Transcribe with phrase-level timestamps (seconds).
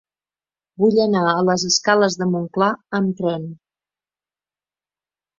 [0.83, 2.69] Vull anar a les escales de Montclar
[3.01, 3.43] amb tren.